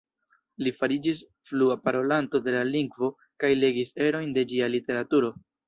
Li 0.67 0.71
fariĝis 0.77 1.21
flua 1.49 1.77
parolanto 1.83 2.43
de 2.49 2.55
la 2.57 2.65
lingvo 2.71 3.13
kaj 3.45 3.55
legis 3.61 3.95
erojn 4.09 4.35
de 4.41 4.49
ĝia 4.51 4.75
literaturo. 4.77 5.35